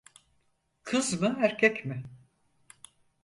[0.83, 2.03] Kız mı erkek mi?